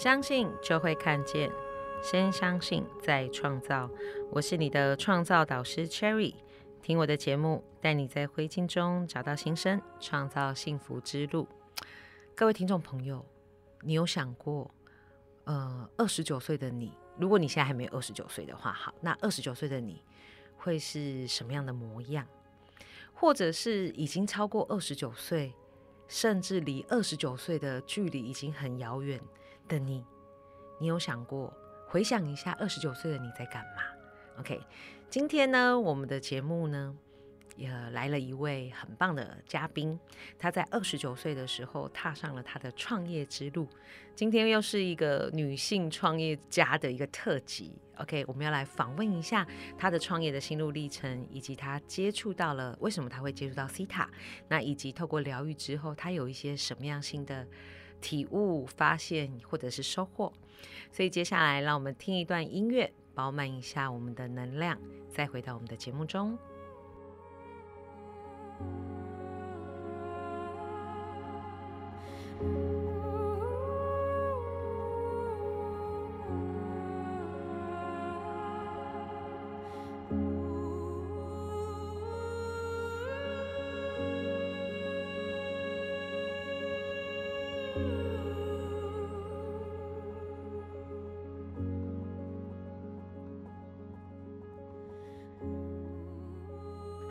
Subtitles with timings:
[0.00, 1.52] 相信就会看见，
[2.02, 3.90] 先相信再创造。
[4.30, 6.36] 我是你的创造导师 Cherry，
[6.80, 11.46] 听我的节目，带你在灰烬中找到新生，创造幸福之路。
[12.34, 13.22] 各位听众朋友，
[13.82, 14.70] 你有想过，
[15.44, 20.02] 呃，二十九岁的你，如果你现在还没有二十九岁的话，好，那二十九岁的你
[20.56, 22.26] 会是什么样的模样？
[23.12, 25.52] 或者是已经超过二十九岁，
[26.08, 29.20] 甚至离二十九岁的距离已经很遥远
[29.70, 30.04] 的你，
[30.78, 31.50] 你有想过
[31.86, 33.82] 回想一下二十九岁的你在干嘛
[34.40, 34.60] ？OK，
[35.08, 36.94] 今天呢，我们的节目呢。
[37.56, 39.98] 也来了一位很棒的嘉宾，
[40.38, 43.68] 他在二十九岁的时候踏上了他的创业之路。
[44.14, 49.46] 今天又是一个女性创业家的一个特辑，OK，我们要来访问一下
[49.76, 54.08] 她的创业的心路历程，以及她接触到了为什么她会接触到 C 塔，
[54.48, 57.46] 那以及透过疗愈之后，她有一些什么样新的
[58.00, 60.32] 体悟、发现或者是收获。
[60.92, 66.38] 所以接下来让我们听一段音乐，饱满一下我们的能量，再回到我们的节目中。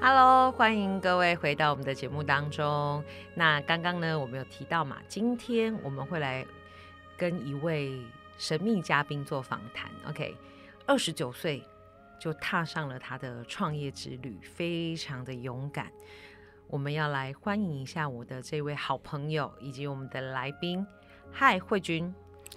[0.01, 3.03] Hello，欢迎各位回到我们的节目当中。
[3.35, 6.45] 那刚刚呢，我们有提到嘛，今天我们会来
[7.17, 8.01] 跟一位
[8.37, 9.91] 神秘嘉宾做访谈。
[10.07, 10.35] OK，
[10.85, 11.61] 二十九岁
[12.19, 15.91] 就踏上了他的创业之旅，非常的勇敢。
[16.71, 20.85] 我们要来欢迎一下我的这位好朋友以及我们的来宾。
[21.31, 22.13] 嗨，慧君。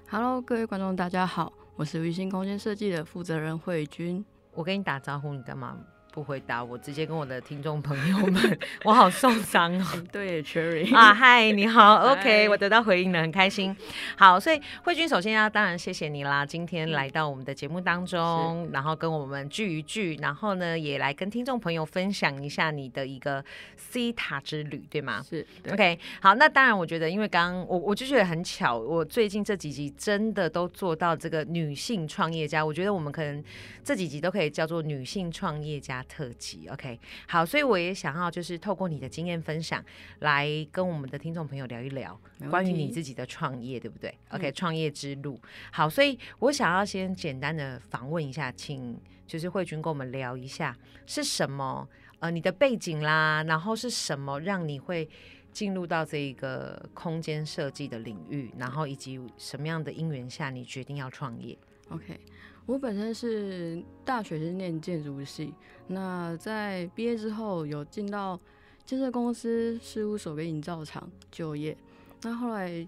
[0.06, 4.22] Hello，各位观众，大家好，我是微星空间设计的负责人慧君。
[4.52, 5.78] 我跟你打招呼，你干嘛？
[6.12, 9.86] 不回答我，直接跟我的听众朋友们，我好受伤哦。
[10.12, 13.74] 对，Cherry 啊，嗨，你好，OK，我得到回应了，很开心。
[14.14, 23.42] 好，所以慧君首先要当然谢谢你啦，今天来到我们的节目当中，然后跟我们聚一聚，然后呢也来跟听众朋友分享一下你的一个
[23.78, 25.24] C 塔之旅，对吗？
[25.26, 25.98] 是，OK。
[26.20, 33.42] 好，那当然我觉得，因为刚刚我我就觉得很巧，我最近这几集真的都做到这个女性创业家，我觉得我们可能
[33.82, 36.01] 这几集都可以叫做女性创业家。
[36.04, 36.98] 特辑，OK，
[37.28, 39.84] 好，所以我也想要就是透过你的经验分享，
[40.20, 42.18] 来跟我们的听众朋友聊一聊
[42.50, 45.40] 关于你自己的创业，对不对？OK，创业之路，
[45.70, 50.76] 好，所以我想要先简单的访问一下，请就是慧君跟我们聊一下
[51.06, 51.88] 是什么，
[52.19, 55.08] 呃，你的背景啦，然后是什么让你会
[55.52, 61.56] 进入到这一个空间设计的领域，然后以及什么样的因缘下你决定要创业
[61.88, 62.19] ？OK。
[62.64, 65.52] 我本身是大学是念建筑系，
[65.88, 68.38] 那在毕业之后有进到
[68.84, 71.76] 建设公司事务所跟营造厂就业。
[72.22, 72.86] 那后来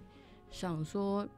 [0.50, 1.28] 想说，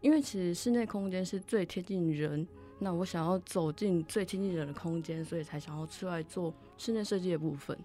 [0.00, 2.46] 因为其实室内空间是最贴近人，
[2.78, 7.76] 那我想要走进最贴近人的空间，所以才想要出来做室内设计的部分。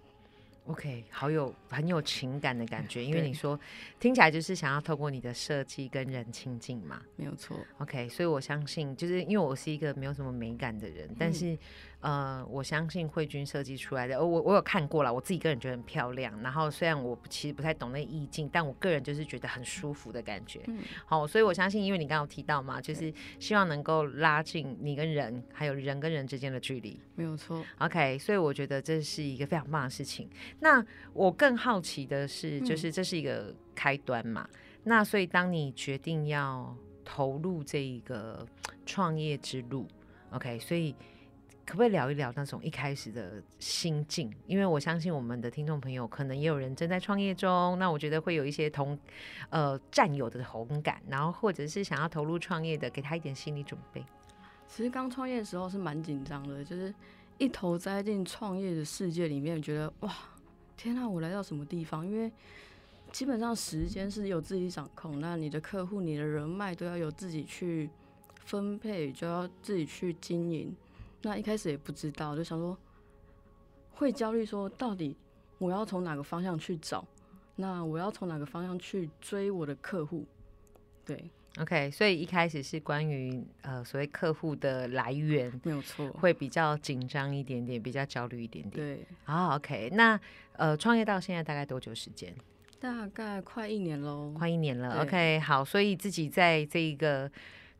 [0.65, 3.59] OK，好有很有情感的感觉，因为你说
[3.99, 7.57] 听起来就是想要透过你的设计跟人亲近嘛，没有错。
[7.77, 11.57] OK，所以我相信，就是因为我是一个没有什么美感的人，但是。
[12.05, 16.39] 呃，我相信慧君设计出来的，我我有看过了，我自己个人觉得很漂亮。
[16.43, 20.61] 然后虽然我其实不太懂那意境，但我个人就是觉得很舒服的感觉。
[21.07, 26.99] 好，所以我相信，因为你刚刚提到嘛，就是希望能够拉近你跟人，还有人跟人之间的距离。
[27.15, 27.65] 没有错。
[27.79, 30.29] OK，所以我觉得这是一个非常棒的事情。
[30.59, 34.47] 那我更好奇的是，就是这是一个开端嘛？
[34.83, 38.45] 那所以当你决定要投入这一个
[38.85, 39.87] 创业之路
[40.29, 40.95] ，OK，所以。
[41.65, 44.31] 可不可以聊一聊那种一开始的心境？
[44.45, 48.97] 因为我相信我们的听众朋友可能也有人正在创业中，那我觉得会有一些同
[49.49, 54.05] 呃战友的同感，然后或者是想要投入创业的，给他一点心理准备。
[54.67, 56.93] 其实刚创业的时候是蛮紧张的，就是
[57.39, 60.13] 一头栽进创业的世界里面，觉得哇，
[60.77, 62.05] 天啊，我来到什么地方？
[62.05, 62.31] 因为
[63.11, 67.89] 基本上时间是有自己掌控，那你的客户、你的人脉都要有自己去
[68.43, 70.75] 分配，就要自己去经营。
[71.25, 72.77] 那一开始也不知道，就想说
[73.95, 75.17] 会焦虑，说到底
[75.57, 77.03] 我要从哪个方向去找？
[77.55, 80.23] 那我要从哪个方向去追我的客户？
[81.03, 81.27] 对
[81.59, 88.97] ，OK，所以一开始是关于呃所谓客户的来源，没有错，会比较紧张一点点，比较焦虑一点点。
[88.97, 90.19] 对，啊，OK，那
[90.51, 92.35] 呃创业到现在大概多久时间？
[92.79, 95.01] 大概快一年喽，快一年了。
[95.01, 97.31] OK，好，所以自己在这一个。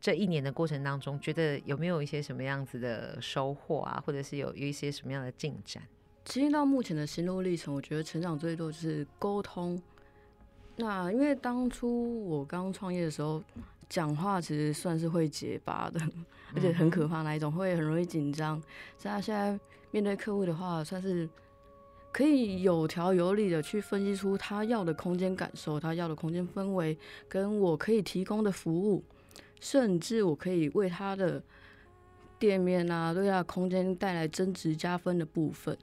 [0.06, 5.82] 这一年的过程当中，觉得有没有一些什么样子的收获啊，或者是有有一些什么样的进展？
[6.26, 9.82] 其实到目前的心路历程，我觉得成长最多就是沟通。
[10.76, 13.42] 那因为当初我刚创业的时候，
[13.90, 16.00] 讲话其实算是会结巴的，
[16.54, 18.62] 而且很可怕那一种，会很容易紧张。
[19.00, 19.60] 像现在
[19.90, 21.28] 面对客户的话，算是
[22.12, 26.96] 可以有条有理的去分析出他要的空间感受，他要的空间氛围，
[27.28, 29.04] 跟我可以提供的服务，
[29.66, 31.42] 甚至我可以为他的
[32.38, 35.76] 店面啊，对他的空间带来增值加分的部分。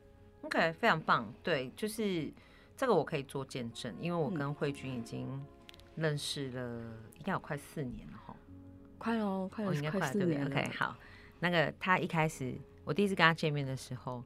[0.42, 1.34] OK，非常棒。
[1.42, 2.32] 对，就是
[2.76, 5.44] 这个我可以做见证，因为我跟慧君已经
[5.96, 6.78] 认识了，
[7.16, 8.36] 应该有快四年了哈。
[8.98, 10.56] 快哦，快了，应该快四对不对年了。
[10.56, 10.96] ？OK，好。
[11.40, 14.22] 那个他一开始，我第一次跟他见面的时候，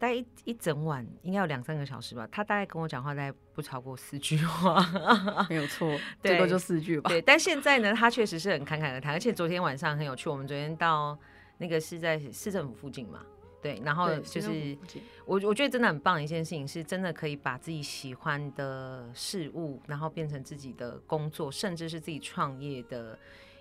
[0.00, 2.26] 大概一一整晚，应该有两三个小时吧。
[2.32, 4.82] 他大概跟我讲话，大概不超过四句话。
[5.50, 7.10] 没有错，最多就四句吧。
[7.10, 10.30] 对，但现在呢，他确实是很侃侃而谈，而且昨天晚上很有趣。
[10.30, 11.18] 我们昨天到
[11.58, 13.20] 那个是在市政府附近嘛，
[13.60, 14.74] 对，然后，就是
[15.26, 23.18] 我我觉得真的很棒的一件事情，是真的可以把自己喜欢的事物，然后变成自己的工作，甚至是自己创业的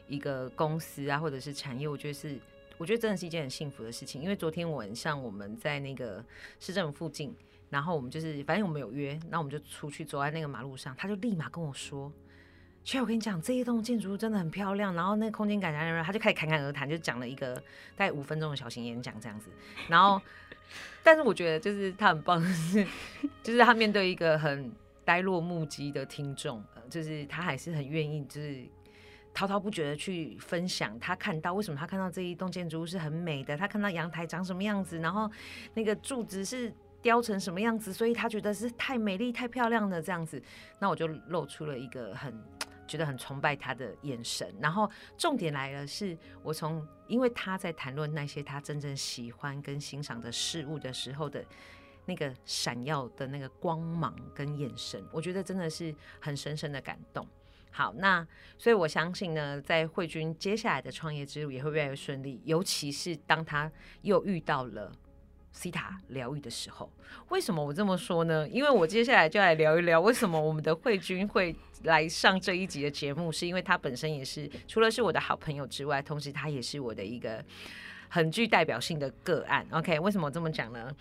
[0.08, 1.86] 一个公司啊，或者是产业。
[1.86, 2.40] 我觉得是，
[2.80, 4.20] 我觉得真的是一件很幸福的事情。
[4.20, 6.26] 因为昨天晚上我们在那个
[6.60, 7.36] 市政府附近，
[7.70, 12.12] 然后我们就是反正我们有约，那我们就出去走在那个马路上，他就立马跟我说。
[12.82, 17.54] 其实我跟你讲，这一栋建筑物真的很漂亮，然后那空间感觉，他就开始侃侃而谈，就讲了一个
[17.96, 19.52] 大概五分钟的小型演讲这样子。
[19.90, 20.20] 然后，
[21.04, 22.84] 但是我觉得就是他很棒的是，
[23.44, 24.72] 就是他面对一个很
[25.04, 28.64] 呆若木鸡的听众，就是他还是很愿意，就是
[29.40, 35.32] 滔滔不绝的去分享他看到为什么他看到这一栋建筑物是很美的，他看到阳台长什么样子，然后
[35.74, 40.44] 那个柱子是雕成什么样子，所以他觉得是太美丽、太漂亮的这样子。
[40.78, 42.38] 那我就露出了一个很
[42.86, 44.54] 觉得很崇拜他的眼神。
[44.60, 51.42] 然后重点来了，是我从因为他在谈论那些他真正喜欢跟欣赏的事物的时候的。
[52.06, 57.24] 那个闪耀的那个光芒跟眼神，我觉得真的是很深深的感动。
[57.72, 58.28] 好，那
[58.58, 63.72] 所以我相信呢，在慧君接下来的创业之路也会越来越顺利，尤其是当他
[64.02, 64.92] 又遇到了
[65.52, 66.92] 西塔疗愈的时候。
[67.30, 68.48] 为什么我这么说呢？
[68.50, 77.44] 因为我接下来就来聊一聊为什么我们的慧君会来上这一集的节目，是因为他本身也是除了是我的好朋友之外，同时他也是我的一个。
[78.10, 80.00] 很具代表性的个案，OK？
[80.00, 80.92] 为什么我这么讲呢？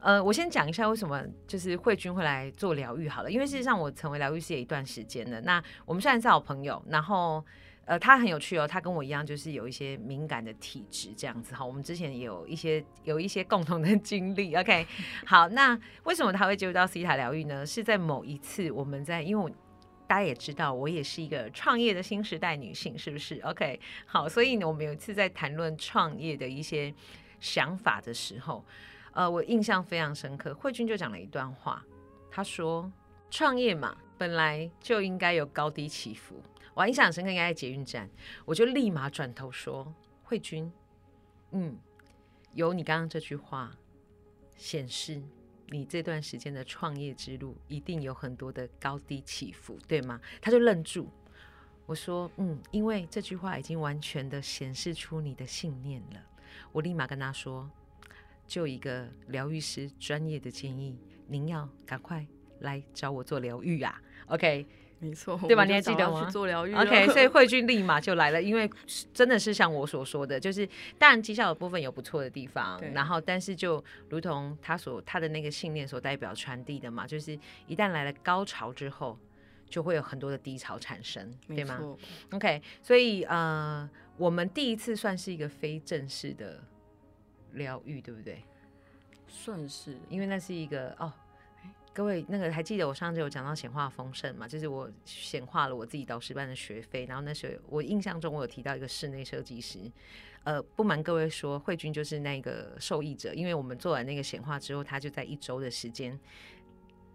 [0.00, 5.40] 呃，我先讲一下为什么就是慧君会来做疗愈好了，因为事实上我成为疗愈师也一段时间了。
[5.42, 7.44] 那我们虽然是好朋友，然后
[7.84, 11.64] 呃，他很有趣哦，他跟我一样就是有一些敏感的体质这样子哈。
[11.64, 14.86] 我们之前也有一些有一些共同的经历，OK？
[15.26, 17.64] 好，那为什么他会接触到西塔疗愈呢？
[17.66, 19.50] 是在某一次我们在因为我。
[20.14, 26.94] 大家也知道，我也是一个创业的新时代女性，是不是？OK，好，所以呢，我们有一次在谈论创业的一些
[27.40, 28.64] 想法的时候，
[29.10, 30.54] 呃，我印象非常深刻。
[30.54, 31.84] 慧君就讲了一段话，
[32.30, 32.88] 他说
[33.28, 36.40] ：“创业嘛，本来就应该有高低起伏。”
[36.74, 38.08] 我印象深刻，应该在捷运站，
[38.44, 40.72] 我就立马转头说：“慧君，
[41.50, 41.76] 嗯，
[42.52, 43.76] 有你刚刚这句话
[44.56, 45.20] 显示。”
[45.68, 50.20] 你这段时间的创业之路一定有很多的高低起伏，对吗？
[50.40, 51.08] 他就愣住。
[51.86, 56.22] 我说：“嗯，因为这句话已经完全的显示出你的信念了。”
[56.72, 57.70] 我立马跟他说
[58.46, 62.26] ：“就一个疗愈师专业的建议，您要赶快
[62.60, 64.66] 来找我做疗愈啊！”OK。
[65.00, 65.64] 没错， 对吧？
[65.64, 68.70] 你还记得吗去做疗愈 OK，所以慧君立马就来了，因为
[69.12, 70.66] 真的是像我所说的，就是
[70.98, 79.18] 当然绩效的部分有不错的地方，然后但是就如同他所他的那个信念所代表传递的嘛，就是一旦来了高潮之后，
[79.68, 81.78] 就会有很多的低潮产生，对吗
[82.32, 86.62] ，？OK，所以呃，我们第一次算是一个非正式的
[87.52, 88.42] 疗愈，对不对？
[89.26, 89.98] 算是。
[90.08, 91.12] 因为那是一个哦，
[91.94, 94.48] 各位那个还记得我上次有讲到显化丰盛嘛？
[94.48, 99.78] 就是我显化了我自己导师班的学费，然后那时候我印象中我有提到一个室内设计师，
[100.42, 106.18] 呃，不瞒各位说，慧君就是那个受益者，因为我们做完那个显化之后，他就在一周的时间。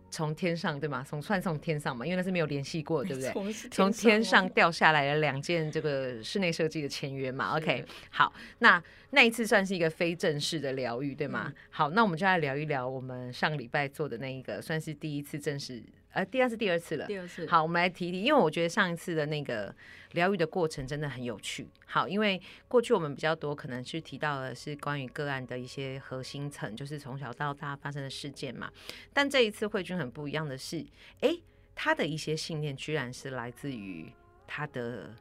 [0.10, 1.04] 从天上对吗？
[1.08, 3.32] 从算从天上嘛，因为那是没有联系过，对不对？
[3.72, 7.56] 从天上哦掉下来了两件这个室内设计的签约嘛。
[7.58, 11.46] OK，好，那那一次算是一个非正式的疗愈，对吗？
[11.48, 17.06] 嗯好，那我们就来聊一聊我们上礼拜做的那一个，算是第一次正式，呃，第二次、第二次了。
[17.06, 19.74] 第二次，好，我们来提一提，因为我觉得上一次的那个
[20.13, 21.68] 疗愈的过程真的很有趣。
[21.86, 28.72] 好，因为过去我们比较多可能是提到的是关于个案的一些核心层，就是从小到大发生的事件嘛。
[29.13, 30.84] 但这一次慧君很不一样的是，
[31.22, 31.42] 诶，
[31.75, 34.12] 他的一些信念居然是来自于
[34.48, 35.13] 他的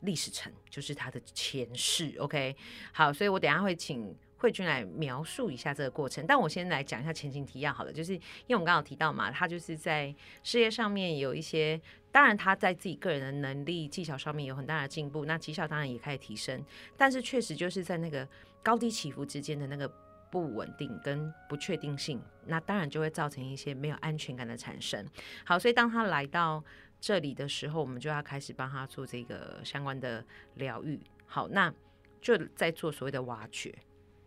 [0.00, 2.14] 历史层，就是他的前世。
[2.18, 2.54] OK，
[2.92, 6.26] 好，所以我等下会请慧君来描述一下这个过程。
[6.26, 16.64] 但我先来讲一下前情提要好了，就是因为我们刚刚提到嘛，他就是在事业上面有一些，当然他在自己个人的能力技巧上面有很大的进步，那绩效当然也开始提升，
[16.96, 18.26] 但是确实就是在那个
[18.62, 19.90] 高低起伏之间的那个。
[20.28, 25.06] 不稳定跟不确定性，那当然就会造成一些没有安全感的产生。
[25.44, 26.62] 好，所以当他来到
[27.00, 30.22] 这里的时候，我们就要开始帮他做这个相关的
[30.54, 31.00] 疗愈。
[31.26, 31.72] 好，那
[32.20, 33.72] 就在做所谓的挖掘，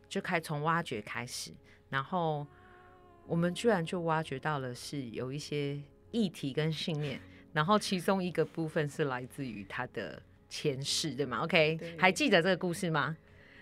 [0.10, 1.52] 就开从挖掘开始，
[1.90, 2.46] 然后
[3.26, 5.80] 我们居然就挖掘到了是有一些
[6.12, 7.22] 议题跟信念，
[7.54, 13.16] 然后其中一个部分是来自于他的前世，对吗？OK，还记得这个故事吗？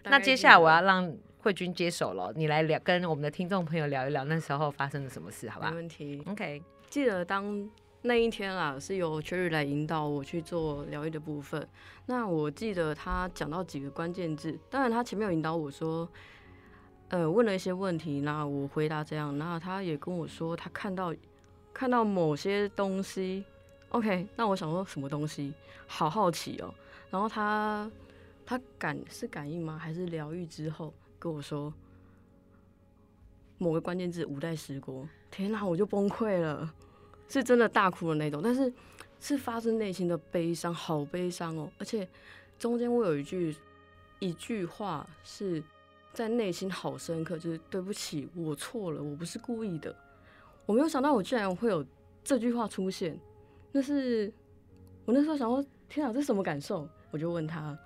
[0.06, 1.16] 那接下来我要让。
[1.40, 5.70] 慧君接手了，你来聊，跟我们的听众朋友聊一聊那时候发生了什么事，好吧？
[5.70, 6.22] 没问题。
[6.26, 7.70] OK，记得当
[8.02, 11.66] 那一天啊，是由 Cherry 来引导我去做疗愈的部分。
[12.08, 16.10] 那我记得他讲到几个关键字，当然他前面有引导我说，
[17.10, 21.14] 呃，问了一些问题，那我回答这样，那他也跟我说他看到
[21.74, 23.44] 看到某些东西。
[23.90, 25.54] OK，那我想说什么东西？
[25.86, 26.74] 好好奇哦。
[27.10, 27.90] 然后他
[28.46, 29.78] 他感是感应吗？
[29.78, 30.94] 还是疗愈之后？
[31.18, 31.74] 跟我说
[33.58, 36.72] 某个关键字五代十国，天哪，我就崩溃了，
[37.30, 38.72] 是真的大哭的那种，但是
[39.22, 41.72] 是发自内心的悲伤，好悲伤哦。
[41.80, 42.08] 而且
[42.60, 43.56] 中间我有一句
[44.20, 45.64] 一句话是
[46.18, 49.96] 在内心好深刻，就是对不起，我错了，我不是故意的。
[50.66, 51.86] 我没有想到我居然会有
[52.24, 53.16] 这句话出现，
[53.72, 54.34] 那是
[55.06, 56.90] 我那时候想说，天啊，这是什么感受？
[57.12, 57.78] 我就问他，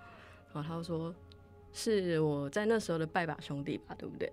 [0.54, 1.14] 然后他说。
[1.74, 4.32] 是我在那时候的拜把兄弟吧，对不对？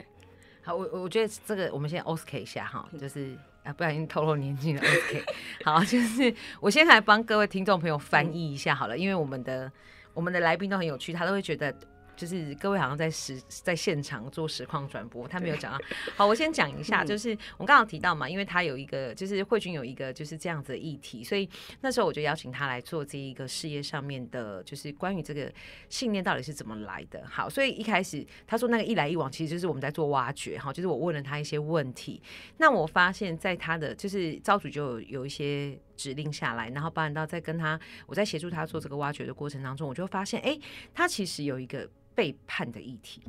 [0.63, 4.81] 好，我我觉得这个我们先 OSK 一下哈，就是啊，不小心透露年纪了。
[4.83, 5.25] OSK，
[5.65, 9.71] 好，就是我先来帮各位听众朋友翻译一下好了，因为我们的
[10.15, 11.75] 我们的来宾都很有趣，他都会觉得。
[12.19, 15.79] 就是各位好像在实在现场做实况转播，他没有讲到。
[16.17, 21.49] 好，我先讲一下，就是我刚刚提到嘛，因为他有一个，就是慧君有一个就是这样子的议题，所以
[21.81, 25.53] 那时候我就邀请他来做这一个事业上面的，就是关于这个
[25.89, 27.25] 信念到底是怎么来的。
[27.25, 32.21] 好，所以一开始他说那个一来一往，其实就是我们在做挖掘，哈，就是我问了他一些问题，
[32.57, 40.59] 那我发现在他的就是招主就有一些指令下来，然后包含到在跟他我在协助他做这个挖掘的过程当中，我就发现，哎，
[40.93, 41.89] 他其实有一个。
[42.19, 43.23] 背叛的议题，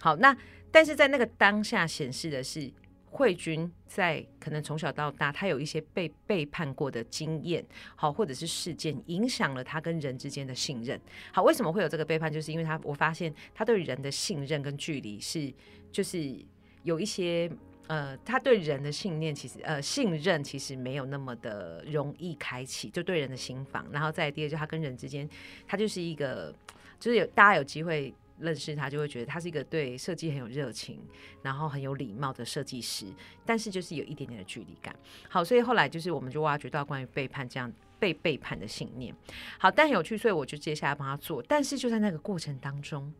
[0.00, 0.36] 好，那
[0.72, 2.68] 但是在那个当下显示的是，
[3.08, 7.64] 慧君在可能从小到大，他有一些被背叛过的经验，
[7.94, 11.00] 好，或者是事件影响了他跟人之间的信任。
[11.32, 12.32] 好，为什么会有这个背叛？
[12.32, 15.54] 就是因为他我发现他对人的信任跟距离是，
[15.92, 16.44] 就是
[16.82, 17.48] 有一些
[17.86, 23.86] 呃，他对人的信念其实呃信任其实没有那么的容易开启，就对人的心房。
[23.92, 25.30] 然后再第二，就他跟人之间，
[25.68, 26.52] 他就是一个，
[26.98, 28.12] 就是有大家有机会。
[28.38, 31.00] 认识他就会觉得他是一个对设计很有热情，
[31.42, 33.06] 然后很有礼貌的设计师，
[33.44, 34.94] 但是就是有一点点的距离感。
[35.28, 37.72] 好，所以后来就是我们就挖掘到关于背叛这样
[38.04, 39.14] 被背叛的信念。
[39.58, 41.42] 好，但有趣，所以我就接下来帮他做。
[41.48, 43.10] 但是就在那个过程当中，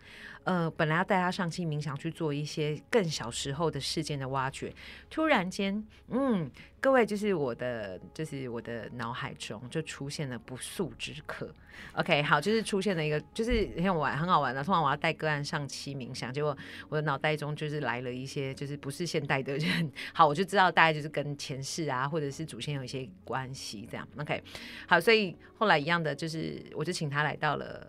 [0.42, 4.70] 呃，本来要带他上期冥想去做一些更小时候的事件的挖掘，
[5.08, 6.50] 突然间，嗯。
[6.84, 11.50] 各位，就是我的，就是我的脑海中就出现了不速之客。
[11.94, 14.62] OK，好，就是出现了一个，就是很好玩，很好玩的。
[14.62, 16.54] 通常我要带个案上期冥想，结果
[16.90, 19.90] 我的脑袋中就是来了一些，就是不是现代的人。
[20.12, 24.06] 好，我就知道大概就是跟前世啊，或者是祖先有一些关系这样。
[24.18, 24.42] OK，
[24.86, 27.86] 好，所以后来一样的，就是我就请他来到了。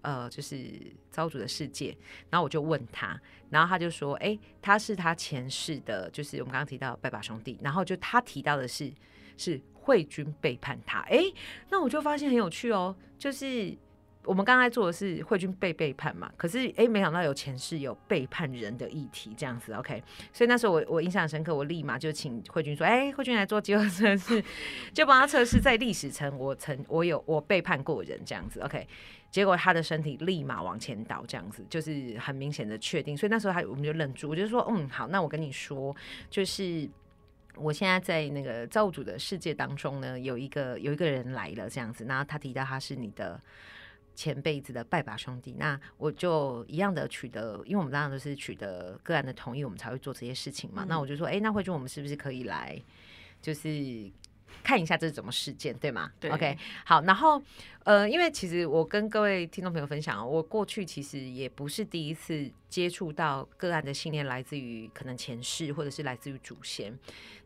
[0.00, 0.56] 呃，就是
[1.10, 1.94] 招主的世界，
[2.30, 3.20] 然后我就问他，
[3.50, 8.90] 然后他就说，哎，他是他前世的，就是我们刚刚提到拜把兄弟，然后就他提到的是
[9.36, 11.20] 是慧君背叛他，哎，
[11.68, 13.76] 那我就发现很有趣哦，就是
[14.28, 20.02] 我们刚才做的是慧君被背叛嘛，可是哎，没想到有前世有背叛人的议题这样子，OK，
[20.34, 24.44] 所以那时候我我印象深刻，我立马就请慧君说，哎，慧君来做饥饿测试，
[24.92, 28.86] 就帮他测试在历史层我曾我有我背叛过人这样子，OK。
[29.30, 33.14] 结果他的身体立马往前倒，这样子就是很明显的确定。
[33.14, 35.94] 所以那时候他我们就愣住，我就说：“嗯，好，那我跟你说，
[36.30, 36.88] 就是
[37.54, 42.06] 我现在在那个造物主的世界当中呢，有一个有一个人来了，这样子。
[42.06, 43.38] 然后他提到他是你的
[44.18, 50.84] 前辈子的拜把兄弟，那我就一样的取得，因为我们当然都是取得个案的同意，我们才会做这些事情嘛。
[50.88, 52.76] 那我就说：，哎，那慧君，我们是不是可以来，
[53.40, 54.10] 就是？”
[54.62, 56.10] 看一下这是怎么事件，对吗？
[56.20, 57.42] 对，OK，好，然后
[57.84, 66.96] 呃，因为其实我跟各位听众朋友分享，我过去其实也不是第一次接触到个案的信念来自于可能前世，或者是来自于祖先，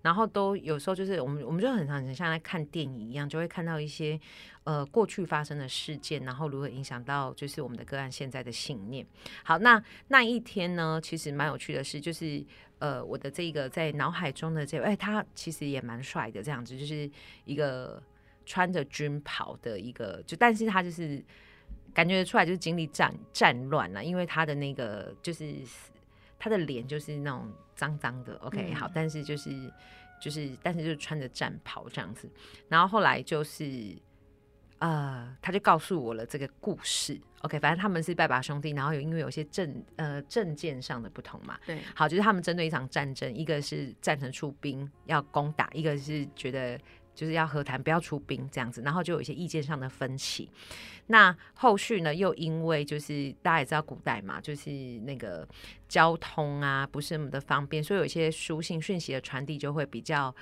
[0.03, 4.19] 然后都有时候就是我们我们就很常很像在看电影一样，就会看到一些
[4.65, 9.07] 呃过去发生的事件，然后如何影响到就是我们的个案现在的信念。
[9.45, 12.45] 好，那那一天呢，其实蛮有趣的是，就是。
[12.83, 17.09] 呃，我的这个在脑海中的这位，哎，他其实也蛮帅的，这样子就是
[17.45, 18.03] 一个
[18.45, 21.23] 穿着军袍的一个，就但是他就是
[21.95, 25.55] 感觉出来就是经历战战乱了，因为他的那个就是
[26.41, 29.73] 他的脸就是那种脏脏的，OK，好，但是就是
[30.21, 32.29] 就是但是就穿着战袍这样子，
[32.69, 33.97] 然后后来就是。
[34.83, 37.17] 呃，他就告诉我了这个故事。
[37.43, 41.57] OK，反正他们是拜把兄弟，然后有因为有些政呃政见上的不同嘛。
[41.65, 46.77] 对，好，就是他们针对一场战争，一个是赞成出兵要攻打，一个是觉得
[47.15, 50.51] 就是要和谈，不要出兵这样子，然后就有一些意见上的分歧。
[51.07, 54.69] 那后续呢，又因为就是大家也知道古代嘛，就是
[55.05, 55.47] 那个
[55.89, 60.35] 交通啊不是那么的方便，所以有一些书信讯息的传递就会比较。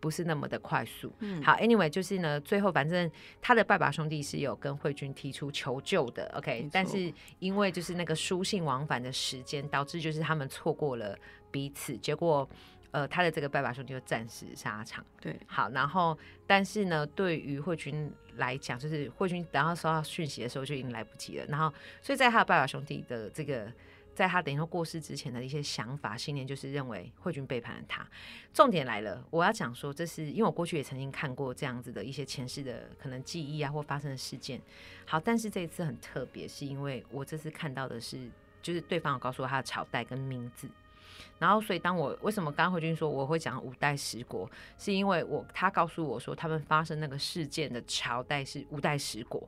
[0.00, 1.12] 不是那么的快速。
[1.20, 11.18] 嗯，好，Anyway，就是呢，最后反正他的拜把兄弟是有跟慧君提出求救的，OK，但是因为就是那个书信往返的时间，导致就是他们错过了
[11.50, 12.48] 彼此，结果
[12.90, 15.04] 呃，他的这个拜把兄弟就暂时沙场。
[15.20, 23.72] 对，好，然后但是呢，对于慧君来讲，就是慧君等到收到讯息的时候就已经来不及了，然后所以在他的拜把兄弟的这个。
[24.18, 28.04] 在他等于说过世之前的一些想法信念，就是认为慧君背叛了他。
[28.52, 34.60] 重点来了，我要讲说，这是因为我过去也曾经看过这样子的一些前世的可能记忆啊，或发生的事件。
[35.06, 38.28] 好，但是这一次很特别，是因为我这次看到的是，
[38.60, 40.68] 就是对方有告诉我他的朝代跟名字。
[41.38, 49.46] 然后，所以当我为什么刚慧君说我会讲五代十国，是因为我他告诉我说他们发生那个事件的朝代是五代十国。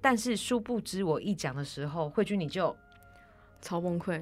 [0.00, 2.76] 但是殊不知，我一讲的时候，慧君你就。
[3.62, 4.20] 超崩溃，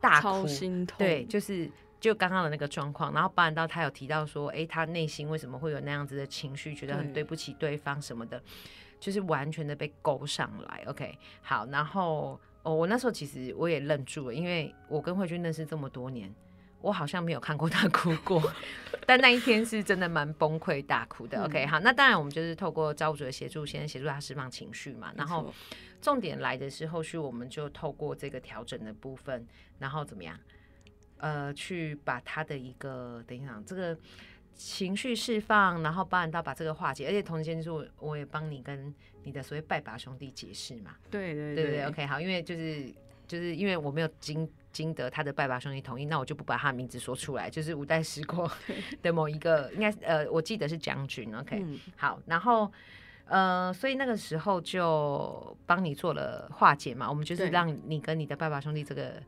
[0.00, 0.96] 大哭，心痛。
[0.98, 1.68] 对，就是
[1.98, 8.40] 就刚刚的那个状况，然后包含到他有提到说，哎，他内心为什么会有那样子的情绪，觉得很对不起对方什么的，
[9.00, 10.84] 就是完全的被勾上来。
[10.86, 16.32] OK，好，然后哦，我那时候其实我也愣住了，因为我跟慧君认识这么多年，
[16.80, 18.42] 我好像没有看过他哭过，
[19.06, 21.44] 但那一天是真的蛮崩溃大哭的。
[21.44, 25.52] OK，好，那当然我们就是透过造物主的协助，先协助他释放情绪嘛，然后。
[25.98, 29.44] 重点来的是后续，我们就透过这个调整的部分，
[29.78, 30.38] 然后怎么样？
[31.16, 33.98] 呃，去把他的一个等一下，这个
[34.54, 40.94] 情绪释放，然后包含到把这个化解，而且同时间就是我我也帮你跟你的所谓拜把兄弟解释嘛。
[41.10, 42.92] 对对对对，OK，好，因为就是
[43.26, 48.50] 就是因为我没有经经得他的拜把兄弟同意，那我就不把他的名字说出来，就是五代十国
[49.02, 51.64] 的某一个，应该呃，我记得是将军，OK，
[51.96, 52.72] 好，然后。
[53.28, 59.20] 呃，所以那个时候就帮你做了化解嘛，我们就是让你跟你的爸爸兄弟这个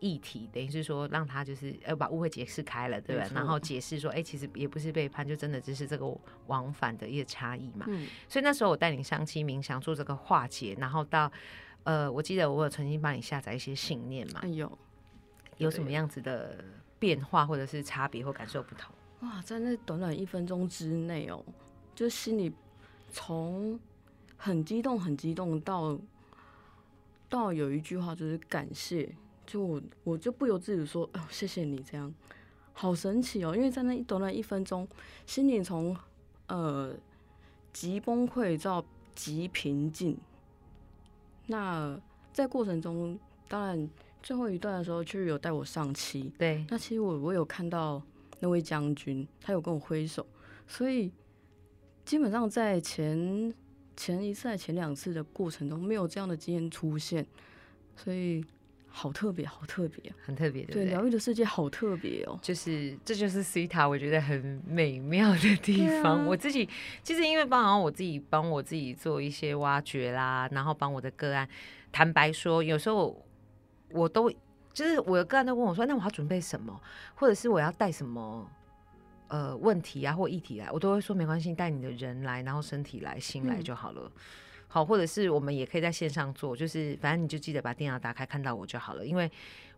[0.00, 3.26] 议题，等于是说让他就是呃把误会解释开了，对吧？
[3.34, 6.14] 然后解释说，哎，其实也不是背叛，就真的只是这个
[6.48, 7.86] 往返的一个差异嘛。
[7.88, 8.06] 嗯。
[8.28, 11.32] 所以那时候我带你上期冥想做这个化解，然后到
[11.88, 14.46] 呃，我记得我有曾经帮你下载一些信念嘛。
[14.46, 14.70] 有。
[15.56, 16.62] 有什么样子的
[16.98, 18.94] 变化或者是差别或感受不同？
[19.20, 21.42] 哇，在那短短一分钟之内哦，
[21.94, 22.52] 就心里。
[23.10, 23.80] 从
[24.36, 25.98] 很激动、很激动到
[27.26, 29.10] 到有一句话就是感谢，
[29.46, 32.14] 就我我就不由自主说哦谢谢你这样，
[32.74, 33.56] 好神奇哦！
[33.56, 34.86] 因为在那短短一分钟，
[35.24, 35.96] 心里从
[36.48, 36.94] 呃
[37.72, 40.18] 极崩溃到极平静。
[41.48, 42.00] 那
[42.32, 43.90] 在过程中，当然
[44.22, 46.32] 最后一段的时候，确实有带我上期。
[46.38, 48.00] 对，那其实我我有看到
[48.40, 50.24] 那位将军，他有跟我挥手，
[50.66, 51.12] 所以。
[52.04, 53.52] 基本上在前
[53.94, 57.26] 前一次、前两次的过程中，没有这样的经验出现，
[57.94, 58.42] 所以
[58.88, 62.38] 好特别，好特别，很特别，对疗愈的世界好特别哦。
[62.42, 66.26] 就是这就是 C 塔，我觉得很美妙的地方。
[66.26, 66.68] 我自己
[67.02, 71.48] 其实因为帮忙我自己帮我自己做一些挖掘啦，然后帮我的个案。
[71.92, 73.24] 坦白说，有时候
[73.90, 74.30] 我都
[74.72, 76.80] 就是我的个案都问我说：“那我要准备什么，
[77.14, 78.50] 或者是我要带什么？”
[79.28, 84.10] 呃，问题啊或议题来，我都会说没关系，带你的人来，然后身体来，心来就好了。
[84.68, 89.04] 好，或者是我们也可以在线上做，就是反正你就记得把电脑打开，看到我就好了。
[89.04, 89.30] 因为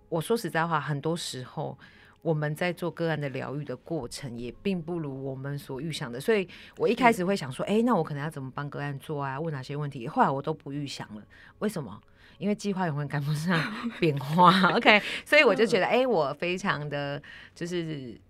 [0.09, 1.79] 我说实在话，很多时候
[2.23, 6.21] 我们在做个案的疗愈的过程，也并不如我们所预想的。
[6.21, 9.41] 所以我一开始会想说，哎，那我可能要怎么帮个案做啊？
[9.41, 10.09] 问哪些问题？
[10.09, 11.23] 后来我都不预想了，
[11.61, 12.03] 为什么？
[12.39, 13.59] 因为计划永远赶不上
[14.01, 14.71] 变化。
[14.75, 17.23] OK，所以我就觉得，哎，我非常的
[17.55, 18.21] 就是。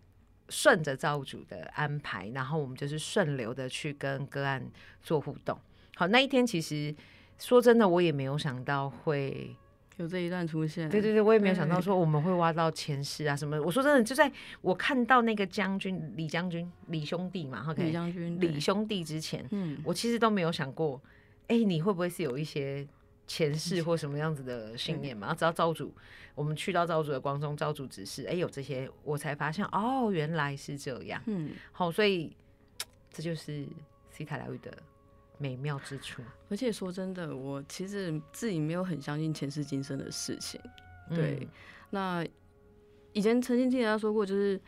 [0.52, 4.60] 顺着造物主的安排，然后我们就是顺流的去跟个案
[5.00, 5.56] 做互动。
[6.00, 6.94] 好，那一天其实
[7.38, 9.54] 说真的，我也没有想到会。
[9.98, 13.60] 有这一段出现，对对对，我也没有想到说我们会挖到前世啊什么。
[13.60, 14.32] 我说真的，就在
[14.62, 20.98] 我看到那个将军李将军李兄弟嘛，OK，李将军李兄弟之前，嗯，我其实都没有想过，
[21.48, 22.88] 哎，你会不会是有一些
[23.26, 25.26] 前世或什么样子的信念嘛？
[25.26, 25.92] 然后直到造主，
[26.34, 32.34] 我们去到造主的光中，造主指示，哎，有这些，我才发现哦，原来是这样，嗯，好，所以
[33.12, 33.66] 这就是
[34.10, 34.72] 西塔疗愈的。
[35.40, 40.60] 美妙之处，而且说真的，我其实自己没有很相信前世今生的事情。
[41.08, 41.48] 对，
[41.88, 42.22] 那
[43.14, 44.60] 以前曾经听人家说过，就是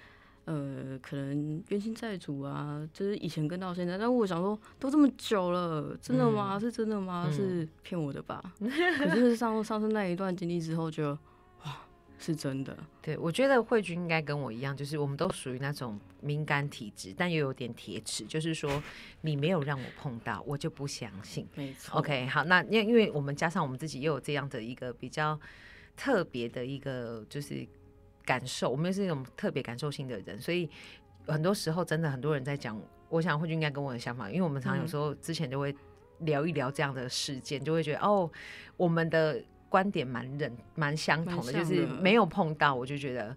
[0.47, 3.99] 呃，可能冤亲债主啊，就是以前跟到现在。
[3.99, 6.59] 但我想说，都这么久了，真的吗？
[6.59, 7.31] 是真的吗？
[7.31, 8.43] 是骗我的吧？
[8.59, 11.17] 可是上上次那一段经历之后，就。
[12.23, 18.81] 是真的，对我觉得慧君应该跟我一样，就是我们都属于那种敏感体质，但又有点铁齿，就是说
[19.23, 21.49] 你没有让我碰到，我就不相信。
[21.57, 21.99] 没错。
[21.99, 25.37] OK，好，那因因为我们加上我们自己又有这样的一个比较
[25.97, 27.67] 特别的一个就是
[28.25, 30.71] 感受，我们又是那种特别感受性的人，所以
[31.27, 35.75] 很多时候真的很多人在讲，我想慧君应该跟我的想法，因为我们常有时候之前就会
[36.21, 38.31] 聊一聊这样的事件，就会觉得哦，
[38.77, 39.43] 我们的。
[39.73, 43.35] 观点蛮认蛮相同的，就是没有碰到，我就觉得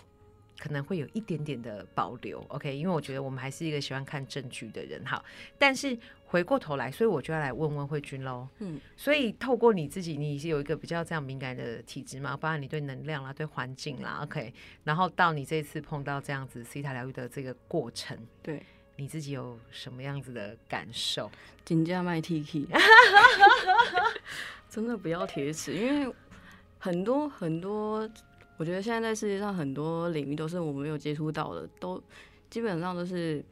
[0.60, 2.44] 可能会有一点点的保留。
[2.48, 5.02] OK，因为我觉得我们还是一个喜欢看证据的人。
[5.06, 5.24] 好，
[5.58, 8.46] 但是回过头来，所以我就要来问问慧君喽。
[8.58, 12.36] 嗯，所以透过你自己，你是有一个比较这样敏感的体质嘛？
[12.36, 14.52] 包括你对能量啦、对环境啦，OK，
[14.84, 18.62] 然后到你这次碰到这样子 C 塔疗愈的这个过程，对
[18.96, 21.30] 你自己有什么样子的感受？
[21.64, 22.66] 金价卖 T K。
[24.70, 26.14] 真的不要铁齿，因为
[26.78, 28.08] 很多很多，
[28.56, 32.00] 我觉得现在在世界上很多领域都是我们没有接触到的，都
[32.48, 33.44] 基本上都是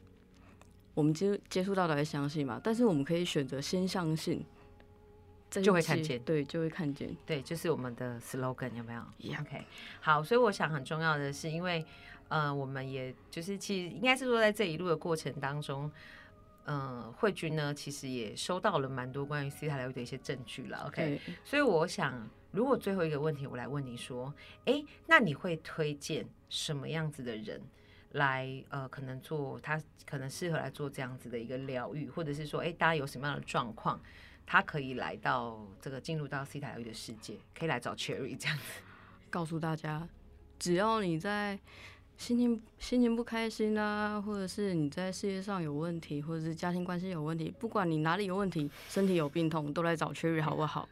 [0.93, 2.59] 我们接接触到的来相信嘛。
[2.63, 4.43] 但是我们可以选择先相信，
[5.49, 9.01] 就会看见，对，就会看见，对，就是我们的 slogan 有没有
[9.41, 9.65] ？OK，
[9.99, 11.85] 好，所以我想很重要的是，因为
[12.29, 15.91] 呃，我们也就是其实应该是说在这一路的过程当中。
[16.65, 20.85] 嗯，慧君呢，其实也收到了蛮多关于 C 塔疗愈的一些证据了。
[20.87, 24.31] OK，所以我想，如果最后一个问题我来问你说，
[24.65, 27.59] 哎，那你会推荐什么样子的人
[28.11, 33.99] 来呃，可能做他可能适合来做这样子的一个疗愈，或者是说，哎，大家有什么样的状况，
[34.45, 38.63] 他可以来到这个进入到 C 塔疗愈的世界，可以来找 Cherry 这样子，
[39.31, 40.07] 告诉大家，
[40.59, 41.59] 只要你在。
[42.19, 50.87] 心情心情不开心啊，或者是你在事业上有问题，或者是家庭关系有问题，不管你哪里有问题，身体有病痛，都来找 Cherry 好不好？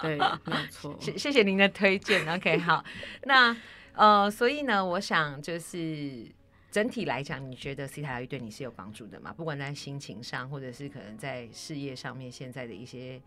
[0.00, 0.96] 对，没有错。
[0.98, 2.26] 谢谢谢您的推荐。
[2.26, 2.82] OK， 好，
[3.24, 3.54] 那
[3.92, 6.26] 呃，所以呢，我想就是
[6.70, 9.34] 整体来讲，你觉得 C 塔疗愈对你是有帮助的吗？
[9.36, 13.20] 不管在心情上，或者是可能在事业上面，现在的一些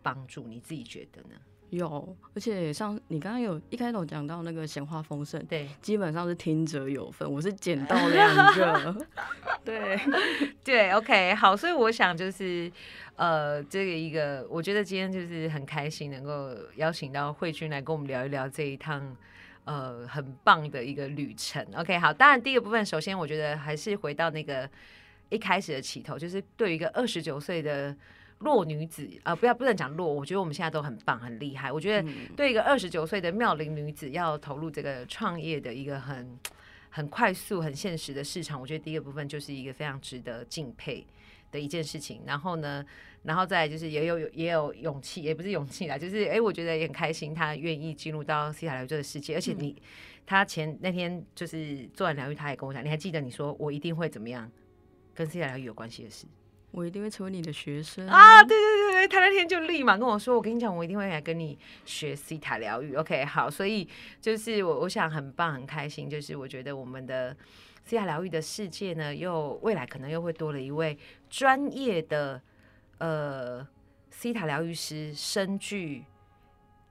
[0.00, 1.34] 帮助，你自己觉得呢？
[1.70, 9.06] 有，而且像你刚刚有一开头讲到那个闲话丰盛，对，基本上是听者有份，我是捡到 两个，
[9.64, 9.98] 对
[10.64, 12.70] 对，OK，好，所以我想就是
[13.14, 19.16] 呃，这个一个，我觉得今天就是很开心能够邀请到慧君来跟我们聊一聊这一趟
[19.64, 24.68] 呃很棒的一个旅程，OK，好，当然第一个部分，首先我觉得还是回到那个
[25.28, 27.96] 一开始的起头，就是对于一个二十九岁的。
[28.40, 31.70] 弱女子啊，不要不能讲弱，我觉得我们现在都很棒很厉害。
[31.70, 36.38] 我觉得对一个二十九岁的妙龄女子要投入这个创业的一个很
[36.88, 41.06] 很快速、很现实的市场，我觉得第一个部分就是一个非常值得敬佩
[41.52, 42.22] 的一件事情。
[42.26, 42.84] 然后呢，
[43.24, 49.34] 然后再就是也有也有勇气，也不是勇气啦，就是哎，我觉得也很开心，她愿意进入到西塔疗愈这个世界。
[49.34, 49.76] 而且你
[50.24, 54.50] 她前那天就是做完疗愈，她也跟我讲，你还记得你说我一定会怎么样
[55.14, 56.26] 跟西塔疗愈有关系的事。
[56.72, 58.42] 我一定会成为你的学生啊！
[58.42, 63.88] 对对对对，他那天就立马跟我说：“我跟你讲，我一定会来跟你学西塔疗愈。” OK，好，所以
[64.20, 67.36] 就是我我想很棒很开心，就是我觉得我们的
[67.84, 70.96] 西塔疗愈的世界呢，又未来可能又会多了一位
[71.28, 72.40] 专业的
[72.98, 73.66] 呃
[74.10, 76.04] 西塔疗愈师，深具。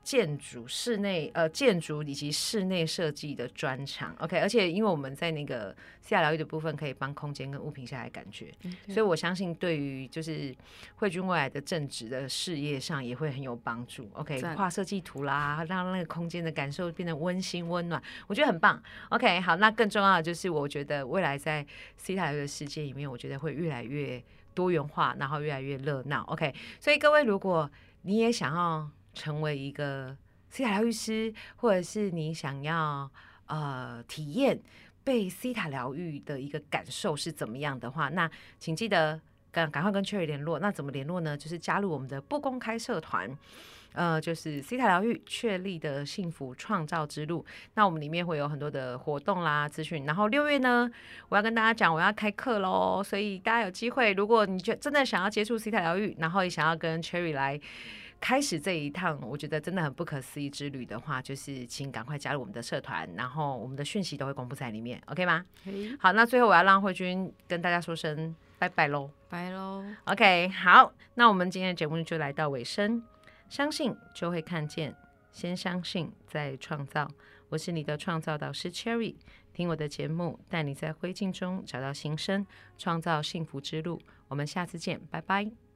[0.02, 8.52] 建筑、室内呃建筑以及室内设计的专长，OK，而且因为我们在那个下疗愈的部分可以帮空间跟物品下来感觉，
[8.88, 10.56] 所以我相信对于就是
[10.96, 21.64] 慧君未来的正职的事业上也会很有帮助，OK，画设计图啦，让那个空间的感受变得温馨温暖，我觉得很棒，OK，好，那更重要的就是我觉得未来在
[21.98, 24.24] C 塔疗的世界里面，我觉得会越来越
[24.56, 27.70] 多元化，然后越来越热闹，OK，所以各位如果
[28.02, 28.90] 你也想要。
[29.14, 30.16] 成为一个
[30.50, 33.10] 西塔疗愈师，或者是你想要
[33.48, 34.60] 呃体验
[35.04, 39.20] 被西塔疗愈的一个感受是怎么样的话，那请记得
[39.52, 40.60] 赶赶快跟 Cherry 联络。
[40.60, 41.38] 那怎么联络呢？
[41.38, 43.36] 就是加入我们的不公开社团。
[43.94, 47.44] 呃，就是西塔疗愈确立的幸福创造之路。
[47.74, 50.06] 那我们里面会有很多的活动啦、资讯。
[50.06, 50.90] 然后六月呢，
[51.28, 53.02] 我要跟大家讲，我要开课喽。
[53.04, 57.60] 所以大家有机会，如果你觉真的想要接触西塔疗愈，然后也想要跟 Cherry 来
[58.20, 65.46] 开始这一趟，我觉得真的很不可思议之旅的话，就是请赶快加入我们的社团，然后我们的讯息都会公布在里面，OK 吗？
[66.00, 69.84] 好，那最后我要让慧君跟大家说声拜拜喽，拜喽。
[70.06, 73.02] OK，好，那我们今天的节目就来到尾声。
[73.48, 74.94] 相信就会看见，
[75.32, 77.10] 先相信再创造。
[77.50, 79.16] 我是你的创造导师 Cherry，
[79.54, 82.46] 听我的节目，带你在灰烬中找到新生，
[82.78, 84.00] 创造幸福之路。
[84.28, 85.69] 我们下次见，拜拜。